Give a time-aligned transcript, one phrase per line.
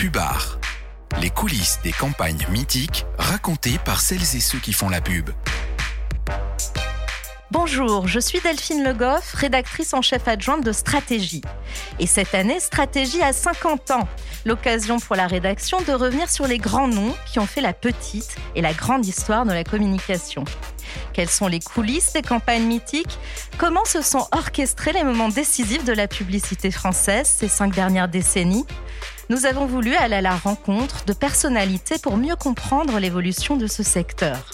[0.00, 0.58] Pubard.
[1.20, 5.28] Les coulisses des campagnes mythiques racontées par celles et ceux qui font la pub.
[7.50, 11.42] Bonjour, je suis Delphine Le Goff, rédactrice en chef adjointe de Stratégie.
[11.98, 14.08] Et cette année, Stratégie a 50 ans.
[14.46, 18.36] L'occasion pour la rédaction de revenir sur les grands noms qui ont fait la petite
[18.54, 20.46] et la grande histoire de la communication.
[21.12, 23.18] Quelles sont les coulisses des campagnes mythiques?
[23.58, 28.64] Comment se sont orchestrés les moments décisifs de la publicité française ces cinq dernières décennies?
[29.30, 33.84] Nous avons voulu aller à la rencontre de personnalités pour mieux comprendre l'évolution de ce
[33.84, 34.50] secteur.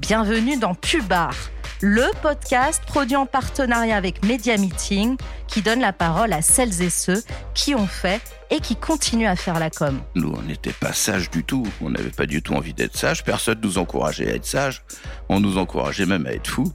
[0.00, 1.32] Bienvenue dans Pubar
[1.80, 6.90] le podcast produit en partenariat avec Media Meeting qui donne la parole à celles et
[6.90, 7.22] ceux
[7.54, 10.00] qui ont fait et qui continuent à faire la com.
[10.16, 11.64] Nous, on n'était pas sages du tout.
[11.80, 13.22] On n'avait pas du tout envie d'être sages.
[13.22, 14.82] Personne nous encourageait à être sages.
[15.28, 16.72] On nous encourageait même à être fous.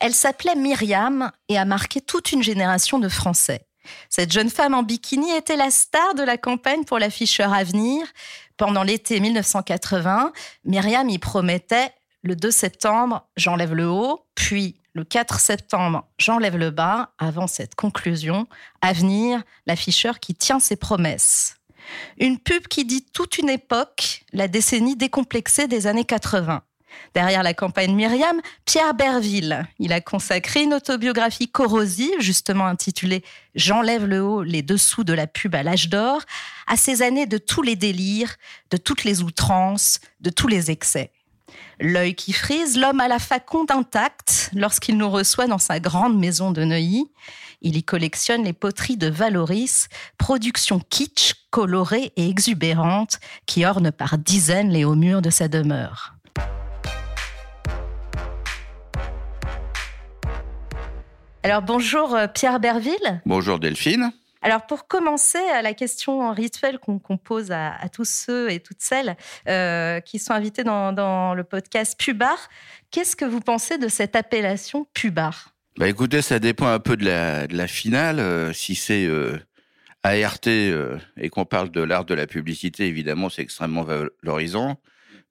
[0.00, 3.66] Elle s'appelait Myriam et a marqué toute une génération de Français.
[4.08, 8.06] Cette jeune femme en bikini était la star de la campagne pour l'afficheur Avenir.
[8.56, 10.32] Pendant l'été 1980,
[10.64, 16.70] Myriam y promettait le 2 septembre, j'enlève le haut, puis le 4 septembre, j'enlève le
[16.70, 18.46] bas, avant cette conclusion,
[18.82, 21.56] à venir, l'afficheur qui tient ses promesses.
[22.18, 26.62] Une pub qui dit toute une époque, la décennie décomplexée des années 80.
[27.14, 29.66] Derrière la campagne Myriam, Pierre Berville.
[29.78, 33.24] Il a consacré une autobiographie corrosive, justement intitulée
[33.54, 36.22] J'enlève le haut, les dessous de la pub à l'âge d'or,
[36.66, 38.36] à ces années de tous les délires,
[38.70, 41.10] de toutes les outrances, de tous les excès.
[41.80, 46.50] L'œil qui frise, l'homme à la faconde intacte lorsqu'il nous reçoit dans sa grande maison
[46.52, 47.10] de Neuilly.
[47.62, 54.18] Il y collectionne les poteries de Valoris, production kitsch, colorée et exubérante qui ornent par
[54.18, 56.14] dizaines les hauts murs de sa demeure.
[61.42, 63.22] Alors bonjour euh, Pierre Berville.
[63.24, 64.12] Bonjour Delphine.
[64.42, 69.16] Alors pour commencer, la question rituelle qu'on pose à, tous ceux et toutes celles
[69.48, 72.48] euh, qui sont invités dans, le podcast Pubar,
[72.90, 75.54] qu'est-ce que vous pensez de cette appellation Pubar?
[75.78, 78.18] Bah Écoutez, ça dépend un peu de la, finale.
[78.18, 79.38] Euh, si c'est euh,
[80.04, 84.80] ART et qu'on parle de l'art de la publicité, évidemment, c'est extrêmement valorisant.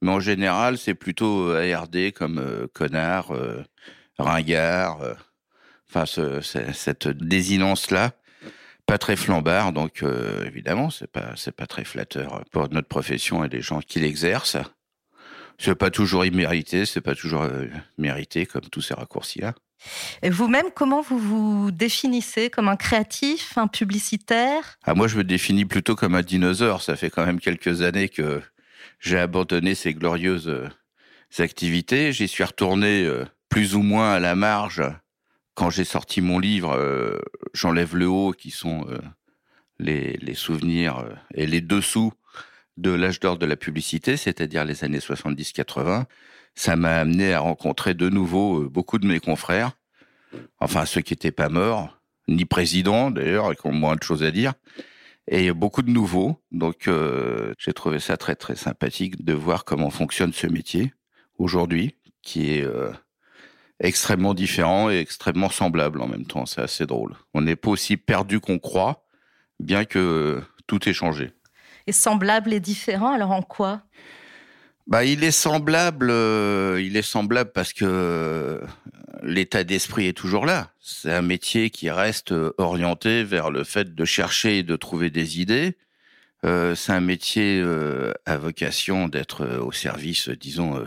[0.01, 3.33] Mais en général, c'est plutôt ARD comme connard,
[4.17, 4.99] ringard,
[5.89, 8.13] enfin cette désinence-là
[8.89, 13.45] pas très flambard, donc euh, évidemment, c'est pas c'est pas très flatteur pour notre profession
[13.45, 14.57] et les gens qui l'exercent.
[15.59, 17.67] C'est pas toujours immérité, c'est pas toujours euh,
[17.99, 19.53] mérité comme tous ces raccourcis-là.
[20.23, 24.79] Vous-même, comment vous vous définissez Comme un créatif, un publicitaire?
[24.83, 26.81] Ah, Moi, je me définis plutôt comme un dinosaure.
[26.81, 28.41] Ça fait quand même quelques années que
[28.99, 30.67] j'ai abandonné ces glorieuses euh,
[31.37, 32.11] activités.
[32.11, 33.07] J'y suis retourné
[33.49, 34.81] plus ou moins à la marge
[35.59, 37.19] quand j'ai sorti mon livre, euh,
[37.53, 38.97] j'enlève le haut, qui sont euh,
[39.77, 42.13] les, souvenirs euh, et les dessous
[42.77, 46.05] de l'âge d'or de la publicité, c'est-à-dire les années 70-80.
[46.55, 49.73] Ça m'a amené à rencontrer de nouveau beaucoup de mes confrères,
[50.61, 51.99] enfin ceux qui n'étaient pas morts,
[52.29, 54.53] ni présidents d'ailleurs, et qui ont moins de choses à dire,
[55.27, 56.41] et beaucoup de nouveaux.
[56.53, 56.89] Donc
[57.57, 60.93] j'ai trouvé ça très très sympathique de voir comment fonctionne ce métier
[61.37, 62.65] aujourd'hui, qui est
[63.79, 66.45] extrêmement différents et extrêmement semblables en même temps.
[66.45, 67.15] C'est assez drôle.
[67.33, 69.05] On n'est pas aussi perdu qu'on croit,
[69.59, 71.31] bien que tout ait changé.
[71.87, 73.81] Et semblable et différent, alors en quoi?
[74.89, 78.59] Bah, il est semblable, euh, il est semblable parce que euh,
[79.21, 80.71] l'état d'esprit est toujours là.
[80.81, 85.39] C'est un métier qui reste orienté vers le fait de chercher et de trouver des
[85.39, 85.77] idées.
[86.43, 87.63] Euh, c'est un métier
[88.25, 90.83] à vocation d'être au service, disons,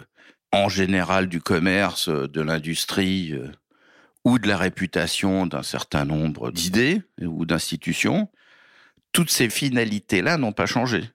[0.52, 3.50] en général du commerce, euh, de l'industrie euh,
[4.24, 8.30] ou de la réputation d'un certain nombre d'idées ou d'institutions,
[9.10, 11.10] toutes ces finalités-là n'ont pas changé.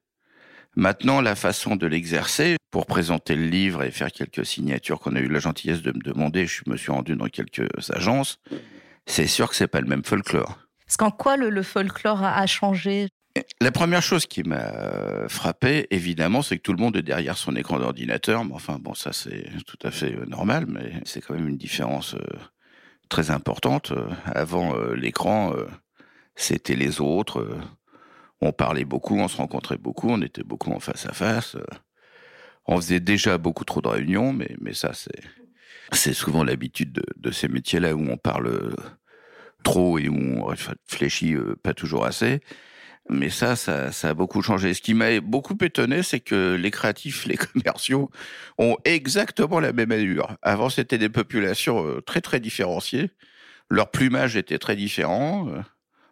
[0.76, 5.20] Maintenant, la façon de l'exercer, pour présenter le livre et faire quelques signatures qu'on a
[5.20, 8.40] eu la gentillesse de me demander, je me suis rendu dans quelques agences,
[9.08, 10.60] c'est sûr que c'est pas le même folklore.
[10.86, 13.10] Parce qu'en quoi le, folklore a changé?
[13.62, 17.56] La première chose qui m'a frappé, évidemment, c'est que tout le monde est derrière son
[17.56, 18.46] écran d'ordinateur.
[18.46, 21.58] Mais enfin, bon, ça c'est tout à fait euh, normal, mais c'est quand même une
[21.58, 22.38] différence euh,
[23.10, 23.92] très importante.
[23.92, 25.54] Euh, avant l'écran,
[26.36, 27.58] c'était les autres.
[28.42, 31.58] On parlait beaucoup, on se rencontrait beaucoup, on était beaucoup en face à face.
[32.66, 35.22] On faisait déjà beaucoup trop de réunions, mais, ça, c'est,
[35.92, 38.76] c'est souvent l'habitude de, de ces métiers-là où on parle
[39.64, 42.42] trop et où on réfléchit pas toujours assez.
[43.10, 44.74] Mais ça, ça, a beaucoup changé.
[44.74, 48.12] Ce qui m'a beaucoup étonné, c'est que les créatifs, les commerciaux
[48.58, 50.36] ont exactement la même allure.
[50.42, 53.12] Avant, c'était des populations euh, très très différenciées.
[53.70, 55.62] Leur plumage était très différent, euh,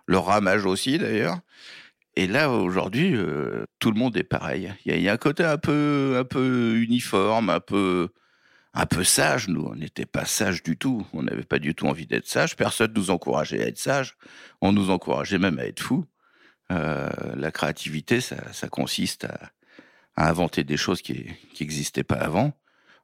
[0.07, 1.39] leur ramage aussi d'ailleurs.
[2.15, 4.73] Et là, aujourd'hui, euh, tout le monde est pareil.
[4.85, 8.07] Il y, a un côté un peu, un peu uniforme, un peu,
[8.73, 9.49] un peu sage.
[9.49, 11.05] Nous, on n'était pas sage du tout.
[11.11, 12.55] On n'avait pas du tout envie d'être sage.
[12.55, 14.15] Personne nous encourageait à être sage.
[14.61, 16.05] On nous encourageait même à être fou.
[16.71, 19.51] Euh, la créativité, ça, consiste à,
[20.17, 21.25] inventer des choses qui
[21.59, 22.53] n'existaient pas avant.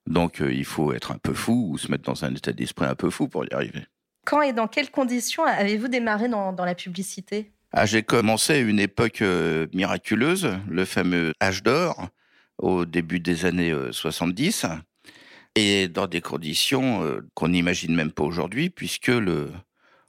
[0.08, 2.86] Donc, euh, il faut être un peu fou ou se mettre dans un état d'esprit
[2.86, 3.86] un peu fou pour y arriver.
[4.26, 7.52] Quand et dans quelles conditions avez-vous démarré dans, la publicité?
[7.72, 12.08] Ah, J'ai commencé à une époque euh, miraculeuse, le fameux âge d'or,
[12.58, 14.66] au début des années 70,
[15.56, 17.04] et dans des conditions
[17.34, 19.52] qu'on n'imagine même pas aujourd'hui, puisque le,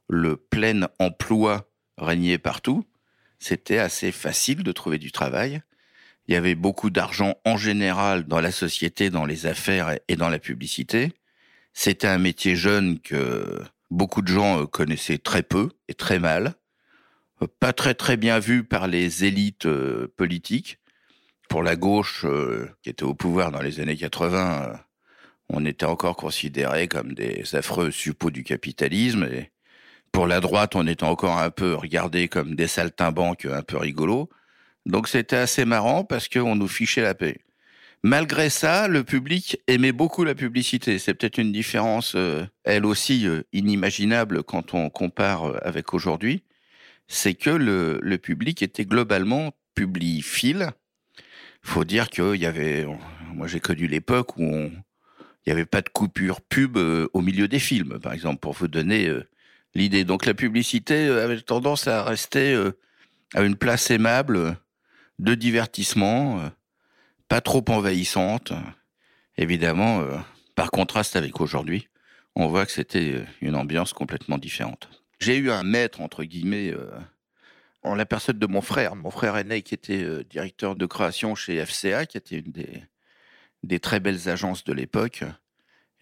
[0.08, 1.66] le plein emploi
[1.96, 2.84] régnait partout
[3.42, 5.62] c'était assez facile de trouver du travail.
[6.28, 10.28] Il y avait beaucoup d'argent en général dans la société, dans les affaires et dans
[10.28, 11.12] la publicité.
[11.72, 13.60] C'était un métier jeune que
[13.90, 16.54] beaucoup de gens euh, connaissaient très peu et très mal.
[17.42, 20.78] Euh, pas très très bien vu par les élites euh, politiques.
[21.48, 22.24] Pour la gauche
[22.82, 24.80] qui était au pouvoir dans les années 80,
[25.50, 29.28] on était encore considérés comme des affreux suppôts du capitalisme
[30.12, 34.28] pour la droite, on était encore un peu regardé comme des saltimbanques un peu rigolos.
[34.86, 37.38] Donc c'était assez marrant parce qu'on nous fichait la paix.
[38.04, 40.98] Malgré ça, le public aimait beaucoup la publicité.
[40.98, 46.42] C'est peut-être une différence, euh, elle aussi, euh, inimaginable quand on compare euh, avec aujourd'hui.
[47.06, 50.70] C'est que le, public était globalement publiphile.
[51.62, 52.86] Faut dire qu'il y avait,
[53.34, 54.72] moi j'ai connu l'époque où il
[55.46, 59.12] n'y avait pas de coupure pub au milieu des films, par exemple, pour vous donner
[59.74, 60.04] l'idée.
[60.04, 62.72] Donc la publicité euh, avait tendance à rester euh,
[63.34, 64.56] à une place aimable
[65.18, 66.48] de divertissement, euh,
[67.28, 68.52] pas trop envahissante.
[69.38, 70.04] Évidemment,
[70.54, 71.88] par contraste avec aujourd'hui,
[72.34, 74.90] on voit que c'était une ambiance complètement différente.
[75.20, 76.74] J'ai eu un maître, entre guillemets,
[77.82, 81.64] en la personne de mon frère, mon frère aîné qui était directeur de création chez
[81.64, 82.84] FCA, qui était une des,
[83.62, 85.24] des très belles agences de l'époque,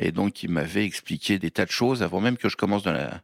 [0.01, 2.93] et donc il m'avait expliqué des tas de choses avant même que je commence dans
[2.93, 3.23] la,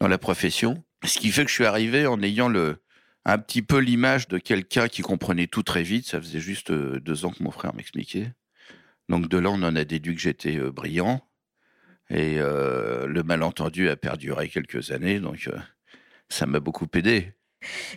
[0.00, 0.84] dans la profession.
[1.04, 2.78] Ce qui fait que je suis arrivé en ayant le,
[3.26, 6.06] un petit peu l'image de quelqu'un qui comprenait tout très vite.
[6.06, 8.32] Ça faisait juste euh, deux ans que mon frère m'expliquait.
[9.08, 11.20] Donc de là, on en a déduit que j'étais euh, brillant.
[12.08, 15.50] Et euh, le malentendu a perduré quelques années, donc
[16.28, 17.32] ça m'a beaucoup aidé.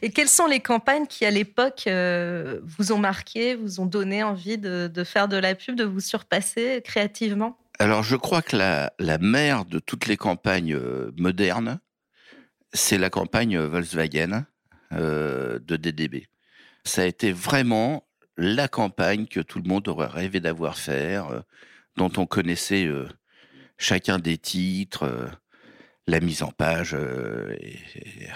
[0.01, 4.57] Et quelles sont les campagnes qui, à l'époque, vous ont marqué, vous ont donné envie
[4.57, 7.59] de, de, faire de la pub, de vous surpasser créativement?
[7.77, 10.79] Alors, je crois que la, la mère de toutes les campagnes
[11.15, 11.79] modernes,
[12.73, 14.45] c'est la campagne Volkswagen
[14.93, 16.27] euh, de DDB.
[16.83, 18.07] Ça a été vraiment
[18.37, 21.41] la campagne que tout le monde aurait rêvé d'avoir faire, euh,
[21.97, 23.07] dont on connaissait euh,
[23.77, 25.29] chacun des titres.
[26.07, 26.95] la mise en page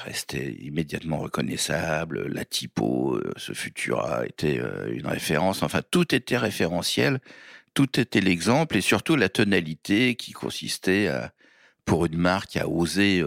[0.04, 2.28] restait immédiatement reconnaissable.
[2.28, 5.64] La typo, ce Futura était une référence.
[5.64, 7.20] Enfin, tout était référentiel.
[7.74, 11.10] Tout était l'exemple et surtout la tonalité qui consistait
[11.84, 13.24] pour une marque à oser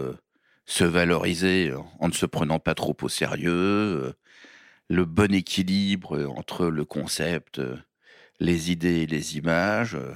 [0.67, 4.13] se valoriser en ne se prenant pas trop au sérieux, euh,
[4.89, 7.77] le bon équilibre entre le concept, euh,
[8.41, 9.95] les idées et les images.
[9.95, 10.13] Euh.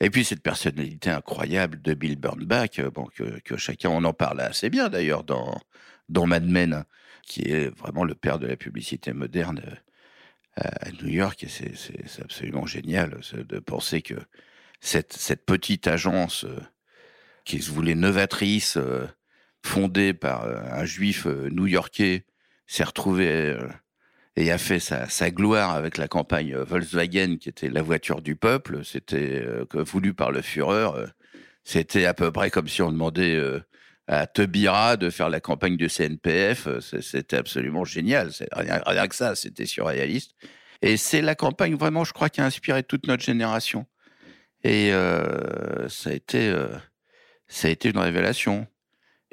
[0.00, 4.68] Et puis cette personnalité incroyable de Bill Burnback, bon, que, chacun, on en parle assez
[4.68, 5.58] bien d'ailleurs dans,
[6.10, 6.84] dans Mad Men,
[7.22, 9.62] qui est vraiment le père de la publicité moderne
[10.56, 11.42] à New York.
[11.42, 14.14] Et c'est absolument génial de penser que
[14.80, 16.44] cette, cette petite agence
[17.44, 18.76] qui se voulait novatrice,
[19.64, 22.26] fondé par euh, un juif euh, new-yorkais,
[22.66, 23.68] s'est retrouvé euh,
[24.36, 28.84] et a fait sa, gloire avec la campagne Volkswagen, qui était la voiture du peuple.
[28.84, 30.88] C'était voulu par le Führer.
[31.62, 33.40] C'était à peu près comme si on demandait
[34.08, 36.66] à Tebira de faire la campagne du CNPF.
[36.80, 38.32] C'était absolument génial.
[38.50, 40.32] Rien, rien que ça, c'était surréaliste.
[40.82, 43.86] Et c'est la campagne vraiment, je crois, qui a inspiré toute notre génération.
[44.64, 44.90] Et
[45.88, 46.52] ça a été,
[47.46, 48.66] ça a été une révélation.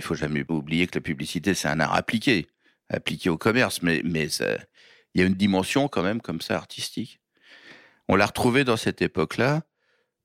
[0.02, 2.48] Il faut jamais oublier que la publicité, c'est un art appliqué,
[2.90, 7.20] appliqué au commerce, mais, mais il y a une dimension quand même comme ça artistique.
[8.08, 9.62] On l'a retrouvé dans cette époque-là,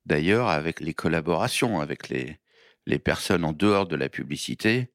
[0.07, 2.39] d'ailleurs, avec les collaborations avec les,
[2.87, 4.89] les personnes en dehors de la publicité,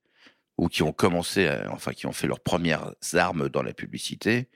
[0.58, 4.48] ou qui ont commencé, enfin, qui ont fait leurs premières armes dans la publicité.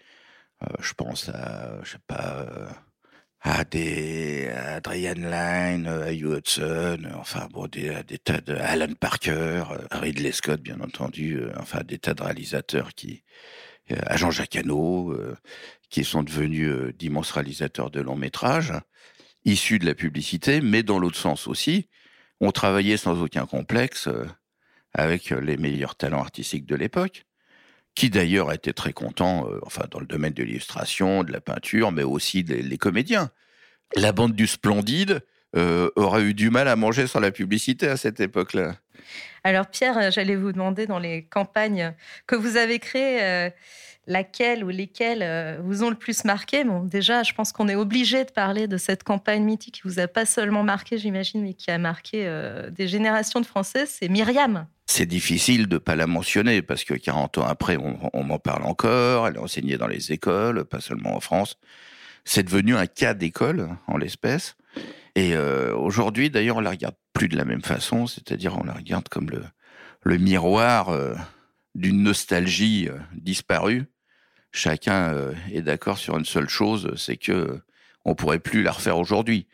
[0.64, 2.68] Euh, je pense à, je sais pas, euh,
[3.46, 9.62] à des Adrian Lyne, à Hugh Hudson, enfin bon, des, des tas de Alan Parker,
[9.70, 13.22] euh, Ridley Scott bien entendu, euh, enfin des tas de réalisateurs qui,
[13.92, 15.16] euh, à Jean-Jacques Hano,
[15.90, 18.72] qui sont devenus d'immenses réalisateurs de longs métrages,
[19.44, 21.88] issus de la publicité, mais dans l'autre sens aussi,
[22.40, 24.08] ont travaillé sans aucun complexe
[24.92, 27.25] avec les meilleurs talents artistiques de l'époque,
[27.96, 31.90] qui d'ailleurs était très content, euh, enfin dans le domaine de l'illustration, de la peinture,
[31.90, 33.30] mais aussi des, comédiens.
[33.96, 35.22] La bande du Splendide
[35.56, 38.76] euh, aurait eu du mal à manger sur la publicité à cette époque-là.
[39.44, 41.94] Alors Pierre, euh, j'allais vous demander dans les campagnes
[42.26, 43.50] que vous avez créées,
[44.06, 46.64] laquelle ou lesquelles vous ont le plus marqué?
[46.64, 49.98] Bon, déjà, je pense qu'on est obligé de parler de cette campagne mythique qui vous
[49.98, 52.30] a pas seulement marqué, j'imagine, mais qui a marqué
[52.70, 53.86] des générations de Français.
[53.86, 54.68] C'est Myriam.
[54.96, 59.28] C'est difficile de pas la mentionner parce que 40 ans après, on, m'en parle encore.
[59.28, 61.58] Elle est enseignée dans les écoles, pas seulement en France.
[62.24, 64.56] C'est devenu un cas d'école en l'espèce.
[65.14, 68.72] Et euh, aujourd'hui, d'ailleurs, on la regarde plus de la même façon, c'est-à-dire on la
[68.72, 69.44] regarde comme le,
[70.02, 71.14] le miroir euh,
[71.74, 73.84] d'une nostalgie euh, disparue.
[74.50, 75.14] Chacun
[75.52, 77.60] est d'accord sur une seule chose, c'est que
[78.06, 79.46] on pourrait plus la refaire aujourd'hui.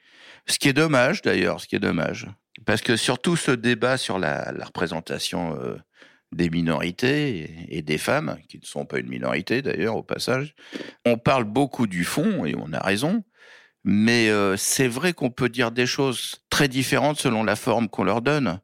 [0.47, 2.29] Ce qui est dommage, d'ailleurs, ce qui est dommage.
[2.67, 5.77] Parce que surtout ce débat sur la, représentation euh,
[6.33, 10.55] des minorités et, des femmes, qui ne sont pas une minorité d'ailleurs au passage,
[11.05, 13.25] on parle beaucoup du fond et on a raison,
[13.85, 18.05] mais euh, c'est vrai qu'on peut dire des choses très différentes selon la forme qu'on
[18.05, 18.61] leur donne.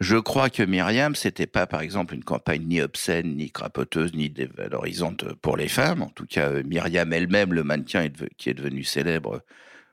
[0.00, 4.30] Je crois que Myriam, c'était pas, par exemple, une campagne ni obscène, ni crapoteuse, ni
[4.30, 6.00] dévalorisante pour les femmes.
[6.00, 9.42] En tout cas, euh, Myriam elle-même, le mannequin qui est devenu célèbre,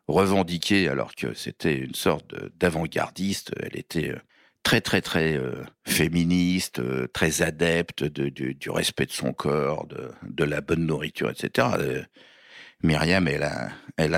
[0.07, 3.51] revendiquée alors que c'était une sorte d'avant-gardiste.
[3.61, 4.19] Elle était euh,
[4.63, 10.43] très très très euh, féministe, euh, très adepte de, du respect de son corps, de,
[10.43, 11.67] la bonne nourriture, etc.
[12.83, 14.11] Myriam, elle a, elle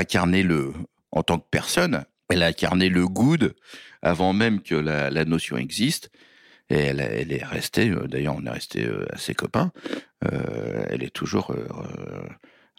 [0.48, 0.74] le,
[1.12, 3.56] en tant que personne, elle a incarné le good
[4.02, 6.10] avant même que la, notion existe.
[6.70, 9.72] Et elle, elle est restée, d'ailleurs on est resté assez copains,
[10.22, 11.56] elle est toujours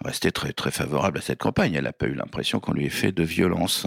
[0.05, 1.75] restait très, très favorable à cette campagne.
[1.75, 3.87] Elle n'a pas eu l'impression qu'on lui ait fait de violence.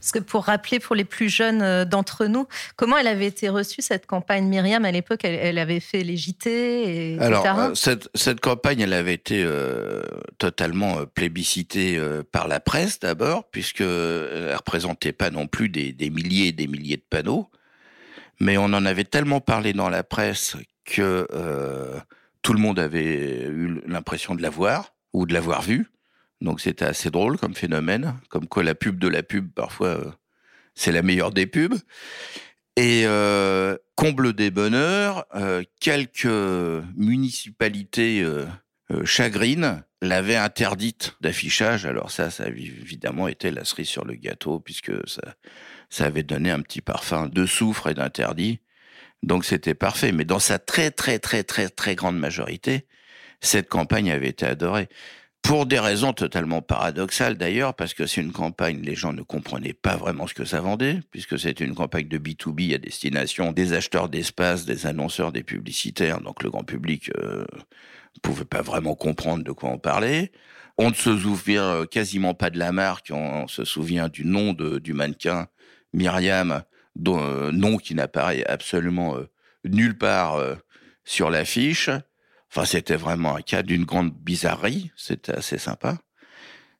[0.00, 3.48] Parce que pour rappeler pour les plus jeunes euh, d'entre nous, comment elle avait été
[3.48, 4.84] reçue, cette campagne Myriam?
[4.84, 9.14] À l'époque, elle, avait fait les JT, et, Alors, euh, cette, cette, campagne, elle avait
[9.14, 10.02] été euh,
[10.38, 12.00] totalement plébiscitée
[12.32, 16.66] par la presse d'abord, puisqu'elle ne représentait pas non plus des, des milliers et des
[16.66, 17.48] milliers de panneaux.
[18.40, 21.28] Mais on en avait tellement parlé dans la presse que
[22.42, 25.86] tout le monde avait eu l'impression de la voir ou de l'avoir vu.
[26.40, 30.10] Donc c'était assez drôle comme phénomène, comme quoi la pub de la pub, parfois, euh,
[30.74, 31.74] c'est la meilleure des pubs.
[32.76, 36.24] Et euh, comble des bonheurs, euh, quelques
[36.96, 38.26] municipalités
[39.04, 41.86] chagrines l'avaient interdite d'affichage.
[41.86, 45.34] Alors ça, ça a évidemment été la cerise sur le gâteau, puisque ça,
[45.90, 48.60] ça avait donné un petit parfum de soufre et d'interdit.
[49.22, 50.10] Donc c'était parfait.
[50.12, 52.86] Mais dans sa très très très très très grande majorité,
[53.42, 54.88] cette campagne avait été adorée.
[55.42, 59.72] Pour des raisons totalement paradoxales d'ailleurs, parce que c'est une campagne, les gens ne comprenaient
[59.72, 63.72] pas vraiment ce que ça vendait, puisque c'était une campagne de B2B à destination des
[63.72, 67.44] acheteurs d'espace, des annonceurs, des publicitaires, donc le grand public euh,
[68.22, 70.30] pouvait pas vraiment comprendre de quoi on parlait.
[70.78, 74.52] On ne se souvient euh, quasiment pas de la marque, on, se souvient du nom
[74.52, 75.48] de, du mannequin
[75.92, 76.62] Myriam,
[77.06, 79.28] euh, nom qui n'apparaît absolument euh,
[79.64, 80.40] nulle part
[81.04, 81.90] sur l'affiche.
[82.54, 84.90] Enfin, c'était vraiment un cas d'une grande bizarrerie.
[84.94, 85.98] C'était assez sympa.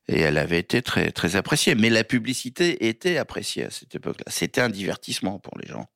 [0.07, 1.73] Et elle avait été très, très appréciée.
[1.73, 4.25] Mais la publicité était appréciée à cette époque-là.
[4.27, 5.87] C'était un divertissement pour les gens.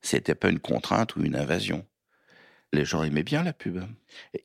[0.00, 1.84] C'était pas une contrainte ou une invasion.
[2.72, 3.82] Les gens aimaient bien la pub.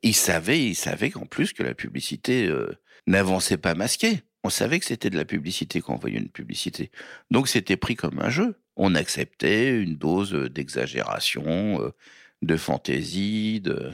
[0.02, 2.72] Ils savaient, ils savaient qu'en plus que la publicité euh,
[3.06, 4.24] n'avançait pas masquée.
[4.44, 6.90] On savait que c'était de la publicité quand on voyait une publicité.
[7.30, 8.60] Donc c'était pris comme un jeu.
[8.76, 11.92] On acceptait une dose d'exagération, euh,
[12.42, 13.92] de fantaisie, de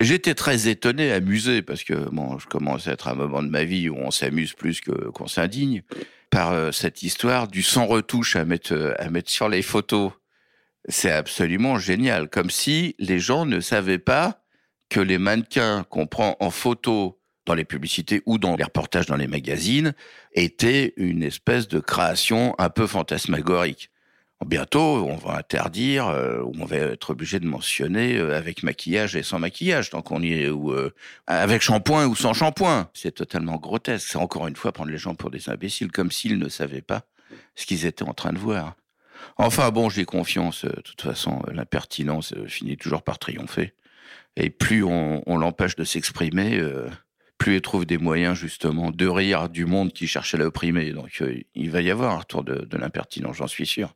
[0.00, 3.64] J'étais très étonné, amusé, parce que bon, je commence à être un moment de ma
[3.64, 5.82] vie où on s'amuse plus que qu'on s'indigne
[6.30, 10.12] par euh, cette histoire du sans retouche à mettre euh, à mettre sur les photos.
[10.88, 14.44] C'est absolument génial, comme si les gens ne savaient pas
[14.90, 19.16] que les mannequins qu'on prend en photo dans les publicités ou dans les reportages dans
[19.16, 19.94] les magazines
[20.32, 23.90] étaient une espèce de création un peu fantasmagorique.
[24.44, 29.22] Bientôt, on va interdire, euh, on va être obligé de mentionner euh, avec maquillage et
[29.22, 30.92] sans maquillage, tant qu'on y est, ou euh,
[31.26, 32.90] avec shampoing ou sans shampoing.
[32.92, 34.08] C'est totalement grotesque.
[34.10, 37.02] C'est encore une fois prendre les gens pour des imbéciles, comme s'ils ne savaient pas
[37.54, 38.74] ce qu'ils étaient en train de voir.
[39.38, 40.64] Enfin bon, j'ai confiance.
[40.64, 43.72] De toute façon, l'impertinence finit toujours par triompher.
[44.36, 46.60] Et plus on, l'empêche de s'exprimer,
[47.44, 50.92] plus il trouve des moyens justement de rire du monde qui cherche à l'opprimer.
[50.92, 51.22] Donc
[51.54, 53.94] il va y avoir un retour de, de l'impertinence, j'en suis sûr.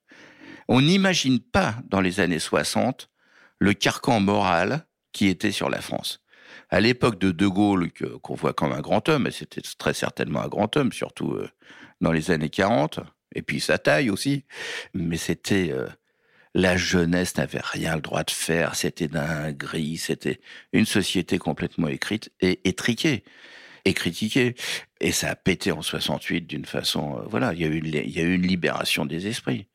[0.68, 3.08] On n'imagine pas dans les années 60
[3.58, 6.20] le carcan moral qui était sur la France.
[6.68, 7.90] À l'époque de De Gaulle,
[8.20, 11.48] qu'on voit comme un grand homme, et c'était très certainement un grand homme, surtout euh,
[12.02, 13.00] dans les années 40,
[13.34, 14.44] et puis sa taille aussi,
[14.92, 15.86] mais c'était euh,
[16.58, 20.40] La jeunesse n'avait rien le droit de faire, c'était d'un gris, c'était
[20.72, 23.22] une société complètement écrite et étriquée
[23.84, 24.56] et critiquée.
[25.00, 28.10] Et ça a pété en 68 d'une façon, euh, voilà, il y a eu, il
[28.10, 29.68] y une libération des esprits.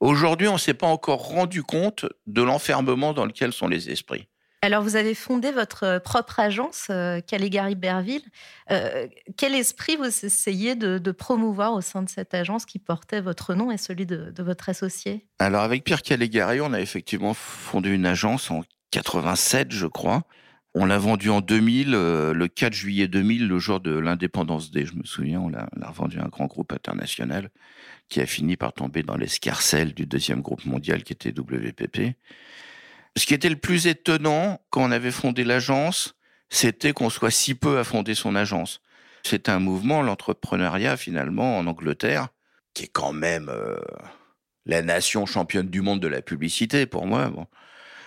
[0.00, 4.26] Aujourd'hui, on ne s'est pas encore rendu compte de l'enfermement dans lequel sont les esprits.
[4.64, 8.22] Alors, vous avez fondé votre euh, propre agence, euh, Caligari Berville.
[8.70, 13.54] Euh, quel esprit vous essayez de, promouvoir au sein de cette agence qui portait votre
[13.54, 15.26] nom et celui de, votre associé?
[15.40, 20.22] Alors, avec Pierre Caligari, on a effectivement fondé une agence en 87, je crois.
[20.74, 24.94] On l'a vendue en 2000, le 4 juillet 2000, le jour de l'indépendance des, je
[24.94, 27.50] me souviens, on l'a revendu à un grand groupe international
[28.08, 32.16] qui a fini par tomber dans l'escarcelle du deuxième groupe mondial qui était WPP.
[33.16, 36.14] Ce qui était le plus étonnant quand on avait fondé l'agence,
[36.48, 38.80] c'était qu'on soit si peu à fonder son agence.
[39.22, 42.28] C'est un mouvement, l'entrepreneuriat finalement en Angleterre,
[42.74, 43.78] qui est quand même euh,
[44.66, 47.30] la nation championne du monde de la publicité pour moi.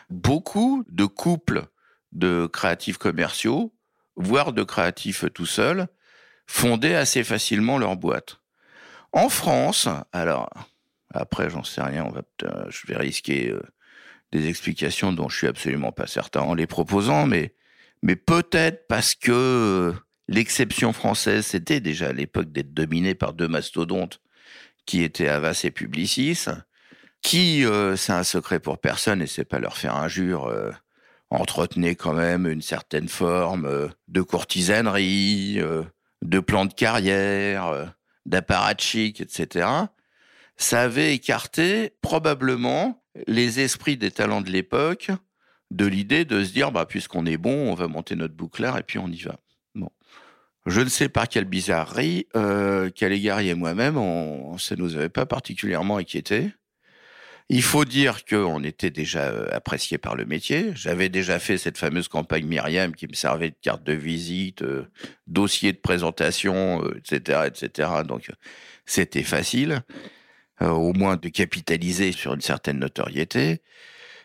[0.10, 1.66] Beaucoup de couples
[2.12, 3.74] de créatifs commerciaux,
[4.16, 5.88] voire de créatifs tout seuls,
[6.48, 8.42] fondaient assez facilement leur boîte.
[9.12, 10.50] En France, alors
[11.14, 12.22] après j'en sais rien, on va,
[12.70, 13.62] je vais risquer euh,
[14.36, 17.54] des explications dont je suis absolument pas certain en les proposant, mais,
[18.02, 19.94] mais peut-être parce que euh,
[20.28, 24.22] l'exception française, c'était déjà à l'époque d'être dominé par deux mastodontes
[24.86, 26.46] qui étaient Havas et Publicis,
[27.22, 30.72] qui, euh, c'est un secret pour personne et c'est pas leur faire injure, euh,
[31.30, 35.60] entretenaient quand même une certaine forme de courtisanerie,
[36.22, 37.94] de plan de carrière,
[38.28, 39.68] d'apparatchik, etc.
[40.56, 45.12] Ça avait écarté probablement les esprits des talents de l'époque
[45.72, 48.84] de l'idée de se dire, bah, puisqu'on est bon, on va monter notre bouclard et
[48.84, 49.40] puis on y va.
[49.74, 49.90] Bon.
[50.66, 55.26] Je ne sais par quelle bizarrerie, euh, Caligari et moi-même, on, ça nous avait pas
[55.26, 56.52] particulièrement inquiétés.
[57.50, 60.72] Il faut dire qu'on était déjà euh, apprécié par le métier.
[60.74, 64.88] J'avais déjà fait cette fameuse campagne Myriam qui me servait de carte de visite, euh,
[65.28, 67.90] dossier de présentation, etc., euh, etc.
[68.08, 68.32] Donc
[68.88, 69.84] c'était facile.
[70.62, 73.60] Euh, au moins de capitaliser sur une certaine notoriété.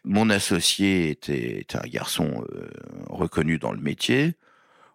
[0.05, 2.71] Mon associé était, un garçon euh,
[3.09, 4.35] reconnu dans le métier.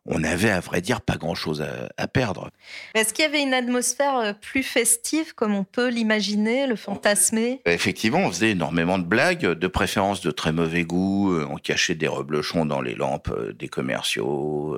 [0.05, 1.65] On avait, à vrai dire, pas grand-chose
[1.97, 2.51] à, perdre.
[2.93, 7.59] Est-ce qu'il y avait une atmosphère euh, plus festive, comme on peut l'imaginer, le fantasmer?
[7.65, 11.37] Effectivement, on faisait énormément de blagues, de préférence de très mauvais goût.
[11.49, 14.77] On cachait des reblochons dans les lampes des commerciaux.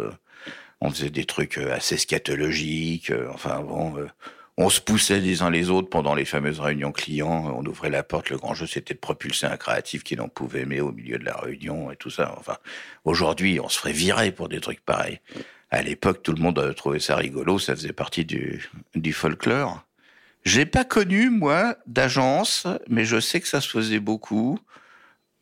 [0.82, 3.12] On faisait des trucs assez scatologiques.
[3.32, 3.94] Enfin bon,
[4.58, 7.56] on se poussait les uns les autres pendant les fameuses réunions clients.
[7.56, 8.32] On ouvrait la porte.
[8.32, 11.26] Le grand jeu, c'était de propulser un créatif qui n'en pouvait mais au milieu de
[11.26, 12.34] la réunion et tout ça.
[12.40, 12.58] Enfin,
[13.06, 15.20] aujourd'hui, on se ferait virer pour des trucs pareils.
[15.70, 17.60] À l'époque, tout le monde trouvait ça rigolo.
[17.60, 19.84] Ça faisait partie du, du folklore.
[20.44, 24.58] J'ai pas connu, moi, d'agence, mais je sais que ça se faisait beaucoup,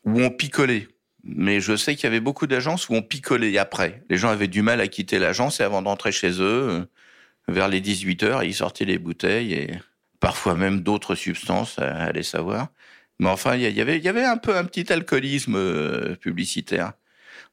[0.03, 0.87] où on picolait.
[1.23, 4.03] Mais je sais qu'il y avait beaucoup d'agences où on picolait après.
[4.09, 6.87] Les gens avaient du mal à quitter l'agence et avant d'entrer chez eux,
[7.47, 9.79] vers les 18 heures, il sortait les bouteilles et
[10.19, 12.69] parfois même d'autres substances, à aller savoir.
[13.19, 16.93] Mais enfin, il y avait, un peu un petit alcoolisme euh, publicitaire.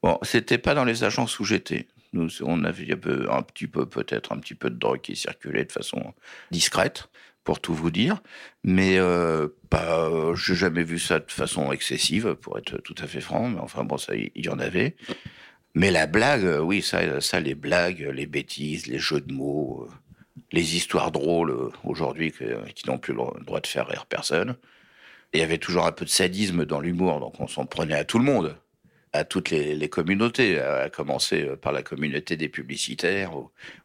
[0.02, 1.86] Bon, c'était pas dans les agences où j'étais.
[2.12, 2.92] Nous, on avait
[3.30, 6.14] un petit peu, peut-être un petit peu de drogue qui circulait de façon
[6.50, 7.08] discrète,
[7.44, 8.20] pour tout vous dire.
[8.64, 13.20] Mais euh, pas, j'ai jamais vu ça de façon excessive, pour être tout à fait
[13.20, 13.48] franc.
[13.48, 14.96] Mais enfin, bon, ça, il y en avait.
[15.74, 19.88] Mais la blague, euh, oui, ça, ça, les blagues, les bêtises, les jeux de mots,
[19.88, 19.94] euh,
[20.52, 22.32] les histoires drôles euh, aujourd'hui
[22.74, 24.56] qui n'ont plus le droit de faire rire personne.
[25.32, 28.04] Il y avait toujours un peu de sadisme dans l'humour, donc on s'en prenait à
[28.04, 28.54] tout le monde,
[29.14, 33.32] à toutes les, communautés, à commencer par la communauté des publicitaires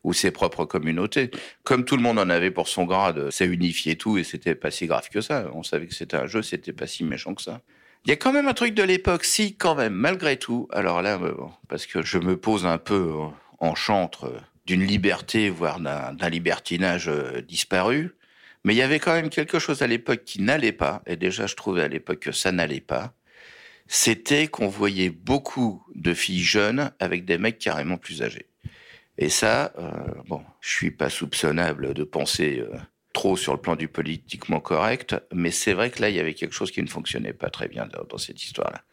[0.04, 1.32] ou, ses propres communautés.
[1.63, 4.71] Comme tout le monde en avait pour son grade, ça unifiait tout et c'était pas
[4.71, 5.50] si grave que ça.
[5.54, 7.62] On savait que c'était un jeu, c'était pas si méchant que ça.
[8.08, 10.70] Il y a quand même un truc de l'époque, si, quand même, malgré tout.
[10.72, 11.34] Alors là, euh,
[11.67, 13.12] parce que je me pose un peu
[13.60, 14.32] en chantre
[14.65, 18.15] d'une liberté, voire d'un libertinage euh, disparu.
[18.63, 21.48] Mais il y avait quand même quelque chose à l'époque qui n'allait pas, et déjà
[21.48, 23.13] je trouvais à l'époque que ça n'allait pas.
[23.88, 28.46] C'était qu'on voyait beaucoup de filles jeunes avec des mecs carrément plus âgés.
[29.17, 29.91] Et ça, euh,
[30.30, 32.63] bon, je suis pas soupçonnable de penser
[33.17, 36.36] trop sur le plan du politiquement correct, mais c'est vrai que là, il y avait
[36.36, 38.84] quelque chose qui ne fonctionnait pas très bien dans, cette histoire-là.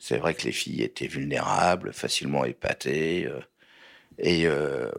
[0.00, 3.38] C'est vrai que les filles étaient vulnérables, facilement épatées, euh,
[4.18, 4.90] et euh,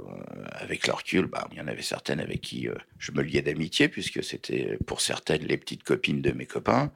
[0.53, 3.41] avec leur recul, bah, il y en avait certaines avec qui euh, je me liais
[3.41, 6.93] d'amitié, puisque c'était pour certaines les petites copines de mes copains.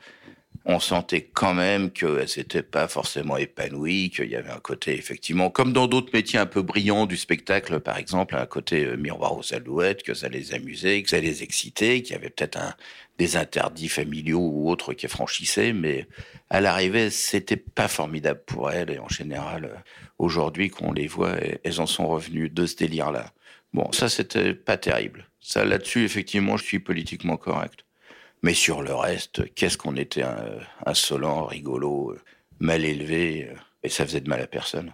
[0.63, 5.49] On sentait quand même qu'elles n'étaient pas forcément épanouies, qu'il y avait un côté, effectivement,
[5.49, 9.37] comme dans d'autres métiers un peu brillants du spectacle, par exemple, un côté euh, miroir
[9.37, 12.73] aux alouettes, que ça les amusait, que ça les excitait, qu'il y avait peut-être un,
[13.17, 16.07] des interdits familiaux ou autres qui franchissaient, mais
[16.49, 19.77] à l'arrivée, c'était pas formidable pour elles, et en général, euh,
[20.17, 23.31] aujourd'hui qu'on les voit, elles en sont revenues de ce délire-là.
[23.73, 25.27] Bon, ça, c'était pas terrible.
[25.41, 27.84] Ça, là-dessus, effectivement, je suis politiquement correct.
[28.45, 30.23] Mais sur le reste, qu'est-ce qu'on était
[30.85, 32.15] insolent, rigolo,
[32.59, 33.49] mal élevé,
[33.81, 34.93] et ça faisait de mal à personne.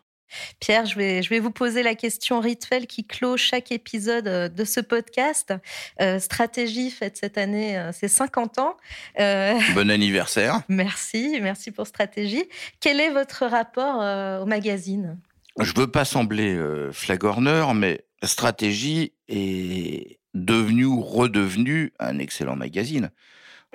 [0.61, 4.47] Pierre, je vais, je vais vous poser la question rituelle qui clôt chaque épisode euh,
[4.47, 5.53] de ce podcast.
[5.99, 8.77] Euh, stratégie fête cette année euh, ses 50 ans.
[9.17, 10.61] bon anniversaire.
[10.69, 12.45] Merci, merci pour Stratégie.
[12.79, 15.19] Quel est votre rapport au magazine?
[15.59, 16.57] Je veux pas sembler
[16.93, 23.11] flagorneur, mais Stratégie est devenu ou redevenu un excellent magazine.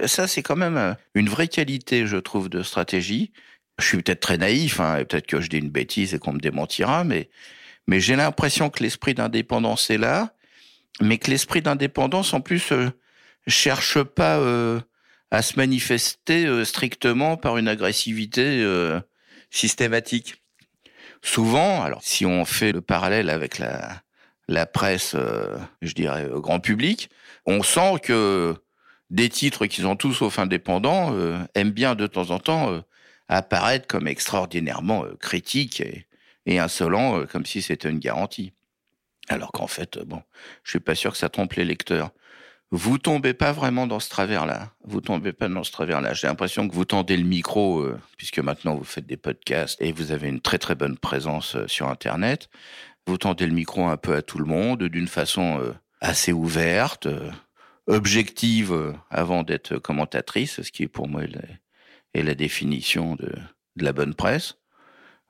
[0.04, 3.32] Ça, c'est quand même euh, une vraie qualité, je trouve, de stratégie.
[3.78, 6.38] Je suis peut-être très naïf, hein, peut-être que je dis une bêtise et qu'on me
[6.38, 7.30] démentira, mais,
[7.86, 10.34] mais j'ai l'impression que l'esprit d'indépendance est là,
[11.00, 12.90] mais que l'esprit d'indépendance, en plus, euh,
[13.46, 14.80] cherche pas euh,
[15.30, 18.64] à se manifester strictement par une agressivité
[19.50, 20.42] systématique.
[21.20, 24.02] Souvent, alors si on fait le parallèle avec la,
[24.46, 25.16] la presse,
[25.82, 27.10] je dirais, grand public,
[27.44, 28.56] on sent que
[29.10, 32.80] des titres qui sont tous sauf indépendants euh, aiment bien de temps en temps euh,
[33.28, 36.06] apparaître comme extraordinairement euh, critiques et,
[36.46, 38.52] et insolents, comme si c'était une garantie.
[39.28, 40.22] Alors qu'en fait, bon,
[40.62, 42.10] je suis pas sûr que ça trompe les lecteurs.
[42.70, 44.72] Vous tombez pas vraiment dans ce travers-là.
[44.84, 46.14] Vous tombez pas dans ce travers-là.
[46.14, 47.84] J'ai l'impression que vous tendez le micro,
[48.16, 51.88] puisque maintenant vous faites des podcasts et vous avez une très très bonne présence sur
[51.88, 52.48] Internet.
[53.06, 55.60] Vous tendez le micro un peu à tout le monde, d'une façon
[56.00, 57.08] assez ouverte
[57.86, 61.22] objective euh, avant d'être commentatrice, ce qui pour moi
[62.14, 63.32] est la, définition de,
[63.76, 64.56] la bonne presse.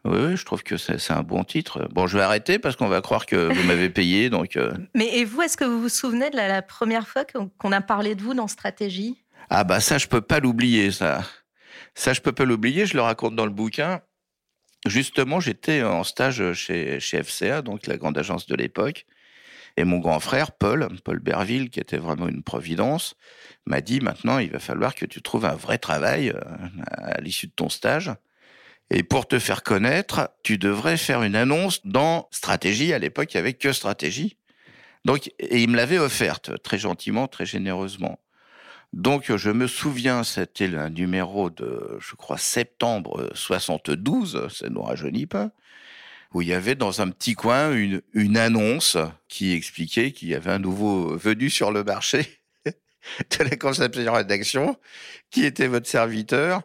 [0.04, 1.88] Oui, je trouve que c'est un bon titre.
[1.90, 4.30] Bon, je vais arrêter parce qu'on va croire que vous m'avez payé.
[4.30, 4.72] Donc, euh.
[4.94, 8.14] Mais et vous, est-ce que vous vous souvenez de la, première fois qu'on a parlé
[8.14, 9.22] de vous dans Stratégie?
[9.50, 11.22] Ah bah ça, je peux pas l'oublier, ça.
[11.94, 12.86] Ça, je peux pas l'oublier.
[12.86, 14.00] Je le raconte dans le bouquin.
[14.86, 19.06] Justement, j'étais en stage chez, chez FCA, donc la grande agence de l'époque.
[19.76, 23.14] Et mon grand frère, Paul, Paul Berville, qui était vraiment une providence,
[23.66, 26.40] m'a dit maintenant, il va falloir que tu trouves un vrai travail euh,
[26.88, 28.12] à l'issue de ton stage.
[28.90, 32.92] Et pour te faire connaître, tu devrais faire une annonce dans Stratégie.
[32.92, 34.38] À l'époque, il n'y avait que Stratégie.
[35.04, 38.20] Donc, et il me l'avait offerte très gentiment, très généreusement.
[38.92, 45.26] Donc, je me souviens, c'était un numéro de, je crois, septembre 72, ça ne rajeunit
[45.26, 45.50] pas
[46.34, 48.96] où il y avait dans un petit coin une, une annonce
[49.28, 52.26] qui expliquait qu'il y avait un nouveau venu sur le marché
[52.66, 54.76] de la conception rédaction,
[55.30, 56.62] qui était votre serviteur.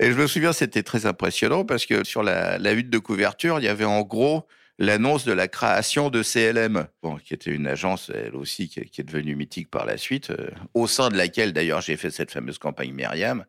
[0.00, 3.64] Et je me souviens, c'était très impressionnant parce que sur la, la de couverture, il
[3.64, 4.46] y avait en gros
[4.78, 6.86] l'annonce de la création de CLM,
[7.24, 10.86] qui était une agence, elle aussi, qui, est devenue mythique par la suite, euh, au
[10.86, 13.44] sein de laquelle d'ailleurs j'ai fait cette fameuse campagne Myriam,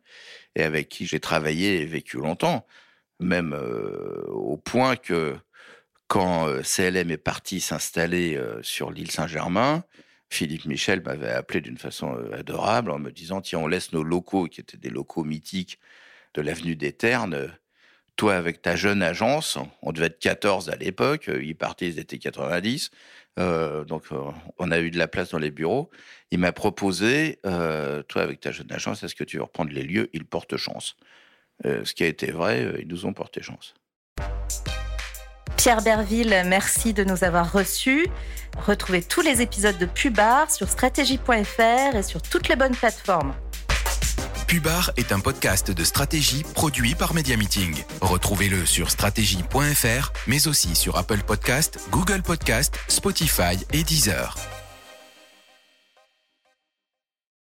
[0.54, 2.66] et avec qui j'ai travaillé et vécu longtemps
[3.20, 5.36] même euh, au point que
[6.14, 9.82] quand euh, CLM est parti s'installer euh, sur l'île Saint-Germain,
[10.30, 14.46] Philippe Michel m'avait appelé d'une façon adorable en me disant tiens on laisse nos locaux
[14.46, 15.80] qui étaient des locaux mythiques
[16.34, 17.52] de l'avenue des Ternes.
[18.14, 22.18] Toi avec ta jeune agence on devait être 14 à l'époque ils partaient ils étaient
[22.18, 22.92] 90
[23.36, 24.04] donc
[24.58, 25.90] on a eu de la place dans les bureaux.
[26.30, 30.10] Il m'a proposé toi avec ta jeune agence est-ce que tu veux reprendre les lieux?
[30.12, 30.96] Ils portent chance
[31.64, 33.74] euh, ce qui a été vrai, euh, ils nous ont porté chance.
[35.56, 38.06] Pierre Berville, merci de nous avoir reçus.
[38.66, 43.34] Retrouvez tous les épisodes de Pubar sur stratégie.fr et sur toutes les bonnes plateformes.
[44.46, 47.82] Pubar est un podcast de stratégie produit par Media Meeting.
[48.00, 54.53] Retrouvez-le sur stratégie.fr, mais aussi sur Apple Podcast, Google Podcast, Spotify et Deezer.